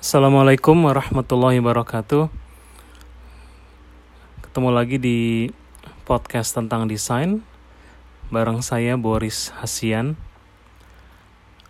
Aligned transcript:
Assalamualaikum 0.00 0.88
warahmatullahi 0.88 1.60
wabarakatuh. 1.60 2.32
Ketemu 4.48 4.68
lagi 4.72 4.96
di 4.96 5.52
podcast 6.08 6.56
tentang 6.56 6.88
desain 6.88 7.44
bareng 8.32 8.64
saya 8.64 8.96
Boris 8.96 9.52
Hasian. 9.60 10.16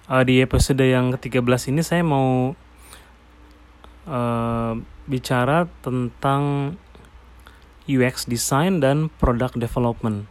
Uh, 0.07 0.23
di 0.23 0.39
episode 0.47 0.79
yang 0.79 1.11
ke-13 1.11 1.75
ini 1.75 1.83
saya 1.83 2.07
mau 2.07 2.55
uh, 4.07 4.79
bicara 5.11 5.67
tentang 5.83 6.79
UX 7.91 8.31
design 8.31 8.79
dan 8.79 9.11
product 9.19 9.59
development. 9.59 10.31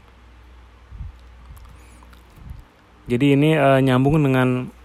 Jadi 3.11 3.35
ini 3.35 3.59
uh, 3.59 3.83
nyambung 3.83 4.23
dengan 4.23 4.78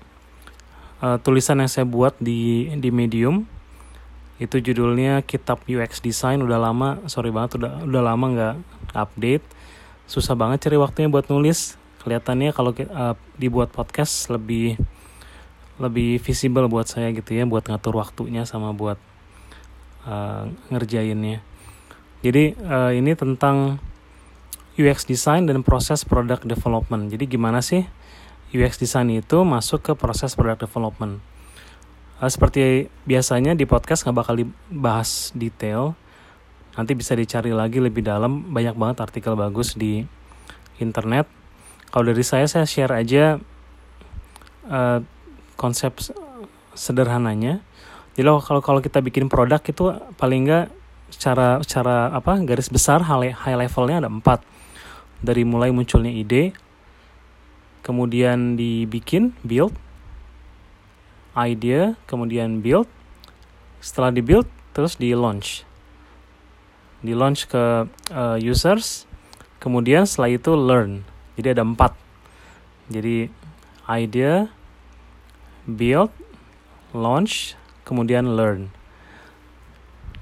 uh, 1.05 1.18
tulisan 1.21 1.61
yang 1.61 1.68
saya 1.68 1.84
buat 1.84 2.16
di 2.16 2.73
di 2.80 2.89
Medium 2.89 3.45
itu 4.40 4.58
judulnya 4.58 5.22
kitab 5.22 5.63
UX 5.68 6.00
Design. 6.00 6.40
Udah 6.40 6.58
lama 6.58 6.99
sorry 7.07 7.30
banget 7.30 7.61
udah 7.61 7.85
udah 7.85 8.03
lama 8.03 8.27
nggak 8.32 8.54
update. 8.96 9.44
Susah 10.08 10.32
banget 10.35 10.64
cari 10.64 10.80
waktunya 10.80 11.13
buat 11.13 11.29
nulis. 11.29 11.77
Kelihatannya 12.03 12.50
kalau 12.57 12.72
uh, 12.72 13.17
dibuat 13.36 13.72
podcast 13.72 14.32
lebih 14.32 14.80
lebih 15.79 16.22
visible 16.22 16.71
buat 16.71 16.86
saya 16.86 17.11
gitu 17.11 17.35
ya 17.35 17.43
buat 17.50 17.66
ngatur 17.66 17.99
waktunya 17.99 18.46
sama 18.46 18.71
buat 18.72 18.96
uh, 20.07 20.46
ngerjainnya. 20.71 21.43
Jadi 22.25 22.57
uh, 22.57 22.93
ini 22.94 23.13
tentang 23.18 23.82
UX 24.75 25.07
design 25.07 25.46
dan 25.46 25.63
proses 25.63 26.02
product 26.02 26.46
development. 26.46 27.11
Jadi 27.11 27.30
gimana 27.30 27.63
sih 27.63 27.86
UX 28.54 28.79
design 28.79 29.11
itu 29.11 29.43
masuk 29.43 29.82
ke 29.82 29.93
proses 29.99 30.39
product 30.39 30.71
development. 30.71 31.18
Uh, 32.22 32.31
seperti 32.31 32.86
biasanya 33.03 33.58
di 33.58 33.67
podcast 33.67 34.06
nggak 34.06 34.17
bakal 34.17 34.34
dibahas 34.39 35.34
detail. 35.34 35.98
Nanti 36.78 36.94
bisa 36.94 37.19
dicari 37.19 37.50
lagi 37.50 37.82
lebih 37.82 38.06
dalam. 38.06 38.55
Banyak 38.55 38.78
banget 38.78 39.02
artikel 39.02 39.34
bagus 39.34 39.75
di 39.75 40.06
internet. 40.78 41.27
Kalau 41.91 42.06
dari 42.06 42.22
saya, 42.22 42.47
saya 42.47 42.66
share 42.66 42.94
aja 42.94 43.38
uh, 44.70 44.98
konsep 45.58 45.98
sederhananya. 46.75 47.62
Jadi 48.14 48.30
kalau 48.47 48.62
kalau 48.62 48.80
kita 48.82 49.02
bikin 49.02 49.27
produk 49.27 49.58
itu 49.58 49.91
paling 50.14 50.47
nggak 50.47 50.66
secara 51.10 51.62
secara 51.62 52.10
apa 52.10 52.38
garis 52.42 52.70
besar 52.70 53.02
high 53.06 53.58
levelnya 53.58 54.02
ada 54.02 54.10
empat 54.10 54.42
dari 55.22 55.47
mulai 55.47 55.70
munculnya 55.70 56.10
ide 56.10 56.55
kemudian 57.84 58.56
dibikin 58.56 59.36
build. 59.44 59.77
Idea 61.36 61.94
kemudian 62.08 62.64
build. 62.64 62.88
Setelah 63.84 64.10
di 64.10 64.24
build 64.24 64.48
terus 64.72 64.96
di 64.96 65.12
launch 65.14 65.68
di 67.04 67.12
launch 67.12 67.44
ke 67.52 67.84
uh, 68.16 68.38
users. 68.41 69.04
Kemudian 69.60 70.08
setelah 70.08 70.32
itu 70.32 70.56
learn. 70.56 71.04
Jadi 71.36 71.52
ada 71.52 71.62
empat. 71.62 71.92
Jadi 72.88 73.28
idea 73.84 74.48
build 75.69 76.08
launch 76.96 77.60
kemudian 77.84 78.32
learn. 78.32 78.72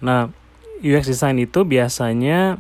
Nah 0.03 0.35
UX 0.83 1.07
design 1.07 1.39
itu 1.39 1.63
biasanya 1.63 2.59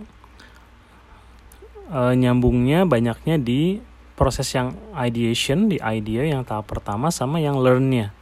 uh, 1.91 2.15
nyambungnya 2.15 2.87
banyaknya 2.87 3.43
di 3.43 3.83
proses 4.23 4.47
yang 4.55 4.79
ideation 4.95 5.67
di 5.67 5.83
idea 5.83 6.23
yang 6.31 6.47
tahap 6.47 6.71
pertama 6.71 7.11
sama 7.11 7.43
yang 7.43 7.59
learnnya. 7.59 8.15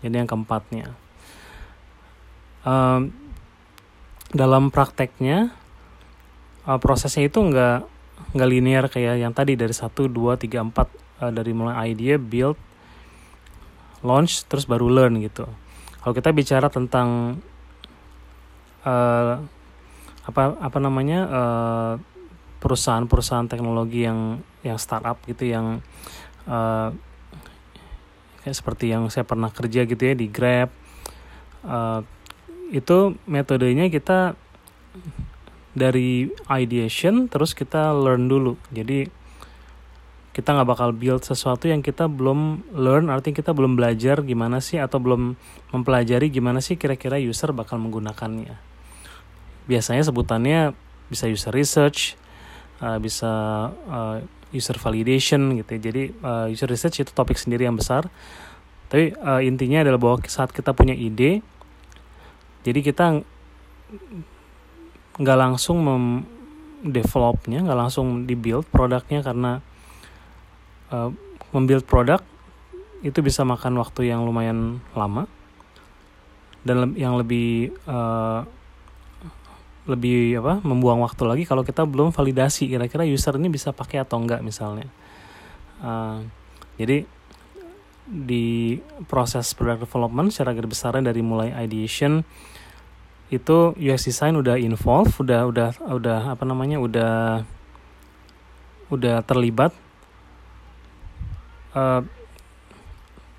Jadi 0.00 0.24
yang 0.24 0.24
keempatnya. 0.24 0.96
Um, 2.64 3.12
dalam 4.32 4.72
prakteknya 4.72 5.52
uh, 6.64 6.80
prosesnya 6.80 7.28
itu 7.28 7.36
nggak 7.36 7.84
nggak 8.32 8.48
linear 8.48 8.88
kayak 8.88 9.20
yang 9.20 9.36
tadi 9.36 9.60
dari 9.60 9.76
satu 9.76 10.08
dua 10.08 10.40
tiga 10.40 10.64
empat 10.64 10.88
uh, 11.20 11.28
dari 11.28 11.52
mulai 11.52 11.92
idea 11.92 12.16
build 12.16 12.56
launch 14.00 14.48
terus 14.48 14.64
baru 14.64 14.88
learn 14.88 15.20
gitu. 15.20 15.44
Kalau 16.00 16.16
kita 16.16 16.32
bicara 16.32 16.72
tentang 16.72 17.36
uh, 18.88 19.36
apa 20.22 20.42
apa 20.64 20.78
namanya 20.78 21.20
perusahaan-perusahaan 22.62 23.50
teknologi 23.50 24.06
yang 24.06 24.38
yang 24.62 24.78
startup 24.78 25.18
gitu 25.26 25.50
yang 25.50 25.82
uh, 26.46 26.94
kayak 28.42 28.56
seperti 28.56 28.90
yang 28.90 29.06
saya 29.10 29.22
pernah 29.22 29.50
kerja 29.50 29.86
gitu 29.86 30.02
ya 30.02 30.14
di 30.14 30.26
Grab. 30.30 30.70
Uh, 31.62 32.02
itu 32.74 33.14
metodenya 33.28 33.86
kita 33.92 34.34
dari 35.72 36.32
ideation 36.48 37.28
terus 37.28 37.54
kita 37.54 37.94
learn 37.94 38.26
dulu. 38.26 38.58
Jadi 38.74 39.06
kita 40.32 40.56
nggak 40.56 40.68
bakal 40.68 40.90
build 40.96 41.20
sesuatu 41.20 41.68
yang 41.68 41.84
kita 41.84 42.08
belum 42.08 42.72
learn 42.72 43.12
artinya 43.12 43.44
kita 43.44 43.52
belum 43.52 43.76
belajar 43.76 44.24
gimana 44.24 44.64
sih 44.64 44.80
atau 44.80 44.96
belum 44.96 45.36
mempelajari 45.76 46.32
gimana 46.32 46.64
sih 46.64 46.80
kira-kira 46.80 47.20
user 47.20 47.52
bakal 47.52 47.76
menggunakannya. 47.76 48.56
Biasanya 49.68 50.08
sebutannya 50.08 50.72
bisa 51.12 51.28
user 51.28 51.52
research 51.52 52.16
uh, 52.80 52.96
bisa 52.96 53.30
user 54.52 54.76
validation 54.78 55.58
gitu 55.58 55.70
ya. 55.76 55.80
Jadi 55.90 56.02
uh, 56.22 56.46
user 56.52 56.68
research 56.68 57.02
itu 57.02 57.10
topik 57.10 57.40
sendiri 57.40 57.66
yang 57.66 57.76
besar. 57.76 58.06
Tapi 58.92 59.16
uh, 59.16 59.40
intinya 59.40 59.80
adalah 59.80 59.98
bahwa 59.98 60.16
saat 60.28 60.52
kita 60.52 60.76
punya 60.76 60.92
ide, 60.92 61.40
jadi 62.62 62.80
kita 62.84 63.24
nggak 65.16 65.38
langsung 65.40 65.80
mem 65.80 66.04
developnya, 66.82 67.62
nggak 67.62 67.78
langsung 67.78 68.26
dibuild 68.28 68.68
produknya 68.68 69.22
karena 69.22 69.62
uh, 70.92 71.14
membuild 71.54 71.86
produk 71.86 72.20
itu 73.02 73.18
bisa 73.22 73.42
makan 73.42 73.78
waktu 73.78 74.10
yang 74.10 74.22
lumayan 74.26 74.82
lama 74.94 75.26
dan 76.62 76.94
yang 76.94 77.18
lebih 77.18 77.74
uh, 77.86 78.46
lebih 79.82 80.38
apa 80.38 80.62
membuang 80.62 81.02
waktu 81.02 81.26
lagi 81.26 81.42
kalau 81.42 81.66
kita 81.66 81.82
belum 81.82 82.14
validasi 82.14 82.70
kira-kira 82.70 83.02
user 83.02 83.34
ini 83.34 83.50
bisa 83.50 83.74
pakai 83.74 84.06
atau 84.06 84.22
enggak 84.22 84.38
misalnya. 84.40 84.86
Uh, 85.82 86.22
jadi 86.78 87.02
di 88.06 88.78
proses 89.10 89.50
product 89.54 89.86
development 89.86 90.30
secara 90.30 90.54
garis 90.54 90.70
besarnya 90.70 91.10
dari 91.10 91.22
mulai 91.22 91.50
ideation 91.54 92.22
itu 93.32 93.72
UX 93.80 94.06
design 94.06 94.36
udah 94.36 94.60
involve 94.60 95.08
udah 95.16 95.48
udah 95.48 95.68
udah 95.88 96.20
apa 96.36 96.44
namanya 96.44 96.76
udah 96.78 97.42
udah 98.92 99.16
terlibat. 99.24 99.72
Uh, 101.72 102.04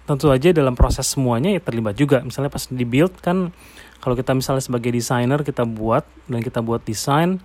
tentu 0.03 0.27
aja 0.29 0.51
dalam 0.51 0.75
proses 0.75 1.07
semuanya 1.07 1.53
ya 1.55 1.61
terlibat 1.63 1.95
juga. 1.95 2.19
Misalnya 2.21 2.51
pas 2.51 2.67
di 2.67 2.83
build 2.83 3.15
kan 3.23 3.55
kalau 4.03 4.19
kita 4.19 4.35
misalnya 4.35 4.63
sebagai 4.63 4.91
desainer 4.91 5.39
kita 5.41 5.63
buat 5.63 6.03
dan 6.27 6.43
kita 6.43 6.59
buat 6.59 6.83
desain 6.83 7.39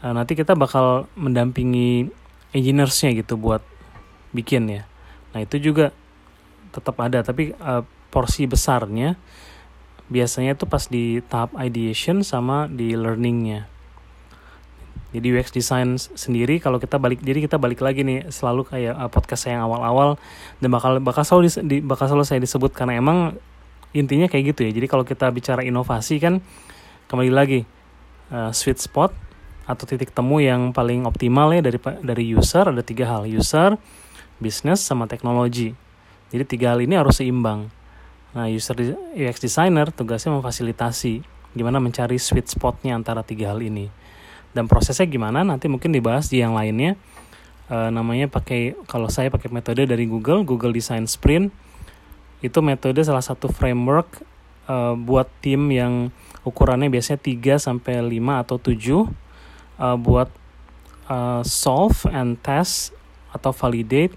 uh, 0.00 0.12
nanti 0.16 0.32
kita 0.32 0.56
bakal 0.56 1.08
mendampingi 1.12 2.08
engineersnya 2.56 3.12
gitu 3.20 3.36
buat 3.36 3.60
bikin 4.32 4.70
ya. 4.70 4.82
Nah 5.36 5.44
itu 5.44 5.60
juga 5.60 5.92
tetap 6.72 6.96
ada 7.04 7.20
tapi 7.20 7.52
uh, 7.60 7.84
porsi 8.08 8.48
besarnya 8.48 9.18
biasanya 10.08 10.56
itu 10.56 10.64
pas 10.68 10.84
di 10.88 11.20
tahap 11.24 11.56
ideation 11.56 12.20
sama 12.20 12.68
di 12.68 12.92
learningnya 12.92 13.73
jadi 15.14 15.38
UX 15.38 15.54
design 15.54 15.94
sendiri 15.94 16.58
kalau 16.58 16.82
kita 16.82 16.98
balik 16.98 17.22
jadi 17.22 17.46
kita 17.46 17.54
balik 17.54 17.78
lagi 17.78 18.02
nih 18.02 18.34
selalu 18.34 18.66
kayak 18.66 18.98
uh, 18.98 19.06
podcast 19.06 19.46
saya 19.46 19.62
yang 19.62 19.70
awal-awal 19.70 20.18
dan 20.58 20.68
bakal 20.74 20.98
bakal 20.98 21.22
selalu 21.22 21.54
di, 21.62 21.78
bakal 21.78 22.10
selalu 22.10 22.26
saya 22.26 22.42
disebut 22.42 22.74
karena 22.74 22.98
emang 22.98 23.38
intinya 23.94 24.26
kayak 24.26 24.52
gitu 24.52 24.66
ya. 24.66 24.74
Jadi 24.74 24.86
kalau 24.90 25.06
kita 25.06 25.30
bicara 25.30 25.62
inovasi 25.62 26.18
kan 26.18 26.42
kembali 27.06 27.30
lagi 27.30 27.62
uh, 28.34 28.50
sweet 28.50 28.82
spot 28.82 29.14
atau 29.70 29.86
titik 29.86 30.10
temu 30.10 30.42
yang 30.42 30.74
paling 30.74 31.06
optimal 31.06 31.54
ya 31.54 31.62
dari 31.62 31.78
dari 32.02 32.24
user 32.34 32.74
ada 32.74 32.82
tiga 32.82 33.06
hal. 33.06 33.30
User 33.30 33.78
bisnis 34.42 34.82
sama 34.82 35.06
teknologi. 35.06 35.78
Jadi 36.34 36.42
tiga 36.42 36.74
hal 36.74 36.82
ini 36.82 36.98
harus 36.98 37.22
seimbang. 37.22 37.70
Nah 38.34 38.50
user 38.50 38.74
UX 39.14 39.38
designer 39.38 39.94
tugasnya 39.94 40.34
memfasilitasi 40.34 41.22
gimana 41.54 41.78
mencari 41.78 42.18
sweet 42.18 42.50
spotnya 42.50 42.98
antara 42.98 43.22
tiga 43.22 43.54
hal 43.54 43.62
ini 43.62 44.02
dan 44.54 44.70
prosesnya 44.70 45.04
gimana 45.10 45.42
nanti 45.42 45.66
mungkin 45.66 45.90
dibahas 45.90 46.30
di 46.30 46.40
yang 46.40 46.54
lainnya 46.54 46.94
uh, 47.68 47.90
namanya 47.90 48.30
pakai 48.30 48.78
kalau 48.86 49.10
saya 49.10 49.28
pakai 49.28 49.50
metode 49.50 49.84
dari 49.84 50.06
Google 50.06 50.46
Google 50.46 50.72
Design 50.72 51.04
Sprint 51.10 51.50
itu 52.40 52.58
metode 52.60 53.00
salah 53.02 53.24
satu 53.24 53.50
framework 53.50 54.22
uh, 54.68 54.94
buat 54.96 55.28
tim 55.40 55.72
yang 55.72 56.12
ukurannya 56.44 56.92
biasanya 56.92 57.20
3 57.20 57.56
sampai 57.56 58.04
5 58.04 58.42
atau 58.44 58.56
7 58.60 58.76
uh, 59.80 59.96
buat 59.96 60.28
uh, 61.08 61.40
solve 61.42 62.04
and 62.12 62.36
test 62.44 62.92
atau 63.32 63.50
validate 63.50 64.14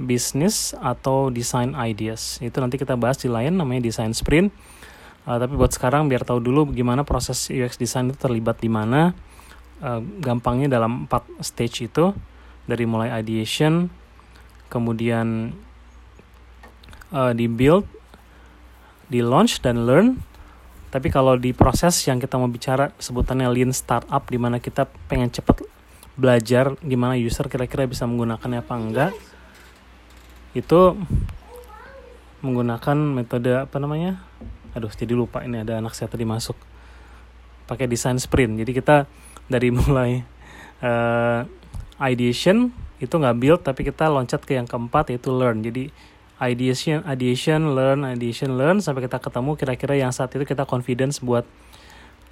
business 0.00 0.72
atau 0.80 1.28
design 1.28 1.76
ideas. 1.76 2.40
Itu 2.40 2.58
nanti 2.62 2.80
kita 2.80 2.96
bahas 2.96 3.20
di 3.20 3.28
lain 3.28 3.58
namanya 3.58 3.84
design 3.84 4.16
sprint. 4.16 4.54
uh, 5.28 5.36
tapi 5.38 5.54
buat 5.54 5.70
sekarang 5.70 6.06
biar 6.06 6.22
tahu 6.22 6.38
dulu 6.42 6.70
gimana 6.70 7.02
proses 7.02 7.50
UX 7.50 7.76
design 7.76 8.10
itu 8.10 8.18
terlibat 8.18 8.58
di 8.62 8.70
mana 8.70 9.14
uh, 9.82 10.00
gampangnya 10.22 10.78
dalam 10.78 11.04
empat 11.04 11.26
stage 11.42 11.90
itu 11.90 12.14
dari 12.64 12.86
mulai 12.86 13.10
ideation 13.18 13.90
kemudian 14.72 15.52
uh, 17.12 17.36
di 17.36 17.50
build 17.50 17.84
di 19.12 19.20
launch 19.20 19.60
dan 19.60 19.84
learn. 19.84 20.16
Tapi 20.88 21.08
kalau 21.08 21.40
di 21.40 21.56
proses 21.56 21.96
yang 22.04 22.20
kita 22.20 22.36
mau 22.36 22.48
bicara 22.48 22.92
sebutannya 23.00 23.48
lean 23.48 23.72
startup 23.72 24.28
di 24.28 24.36
mana 24.36 24.60
kita 24.60 24.88
pengen 25.08 25.32
cepet 25.32 25.64
belajar 26.16 26.76
gimana 26.84 27.16
user 27.16 27.48
kira-kira 27.48 27.88
bisa 27.88 28.04
menggunakannya 28.04 28.60
apa 28.60 28.74
enggak 28.76 29.12
itu 30.52 30.92
menggunakan 32.44 32.96
metode 32.96 33.56
apa 33.56 33.76
namanya? 33.80 34.20
Aduh 34.76 34.92
jadi 34.92 35.16
lupa 35.16 35.40
ini 35.40 35.64
ada 35.64 35.80
anak 35.80 35.96
saya 35.96 36.12
tadi 36.12 36.28
masuk. 36.28 36.60
Pakai 37.64 37.88
design 37.88 38.20
sprint. 38.20 38.60
Jadi 38.60 38.76
kita 38.76 39.08
dari 39.52 39.68
mulai 39.78 40.24
uh, 40.80 41.44
ideation 42.00 42.72
itu 43.02 43.12
nggak 43.12 43.36
build 43.36 43.60
tapi 43.60 43.84
kita 43.84 44.08
loncat 44.08 44.40
ke 44.46 44.56
yang 44.56 44.64
keempat 44.64 45.12
yaitu 45.12 45.28
learn. 45.28 45.60
Jadi 45.60 45.92
ideation 46.40 47.04
ideation 47.06 47.76
learn 47.76 48.02
ideation 48.08 48.56
learn 48.56 48.80
sampai 48.80 49.04
kita 49.06 49.20
ketemu 49.20 49.54
kira-kira 49.54 49.94
yang 49.94 50.10
saat 50.10 50.32
itu 50.34 50.42
kita 50.42 50.64
confidence 50.64 51.20
buat 51.20 51.44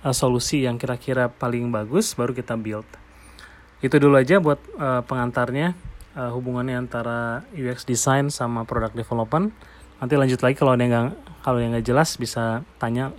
uh, 0.03 0.15
solusi 0.15 0.65
yang 0.65 0.81
kira-kira 0.81 1.29
paling 1.29 1.69
bagus 1.69 2.17
baru 2.17 2.33
kita 2.33 2.57
build. 2.57 2.87
Itu 3.85 4.01
dulu 4.01 4.17
aja 4.17 4.41
buat 4.41 4.61
uh, 4.77 5.05
pengantarnya 5.05 5.77
uh, 6.17 6.31
hubungannya 6.35 6.77
antara 6.77 7.45
UX 7.55 7.85
design 7.85 8.29
sama 8.33 8.65
product 8.65 8.97
development. 8.97 9.53
Nanti 10.01 10.15
lanjut 10.17 10.41
lagi 10.41 10.57
kalau 10.57 10.73
ada 10.73 10.81
yang 10.81 10.93
gak, 10.93 11.09
kalau 11.45 11.59
yang 11.61 11.77
nggak 11.77 11.87
jelas 11.87 12.17
bisa 12.17 12.65
tanya 12.81 13.13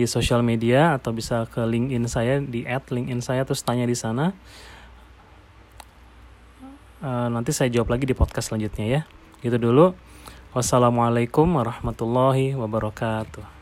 di 0.00 0.08
sosial 0.08 0.40
media 0.40 0.96
atau 0.96 1.12
bisa 1.12 1.44
ke 1.52 1.60
LinkedIn 1.60 2.08
saya 2.08 2.40
di 2.40 2.64
add 2.64 2.88
LinkedIn 2.88 3.20
saya 3.20 3.44
terus 3.44 3.60
tanya 3.60 3.84
di 3.84 3.92
sana. 3.92 4.32
Uh, 7.04 7.28
nanti 7.28 7.52
saya 7.52 7.68
jawab 7.68 7.92
lagi 7.92 8.08
di 8.08 8.16
podcast 8.16 8.48
selanjutnya 8.48 8.86
ya. 8.88 9.00
Gitu 9.44 9.60
dulu. 9.60 9.92
Wassalamualaikum 10.56 11.46
warahmatullahi 11.60 12.56
wabarakatuh 12.56 13.59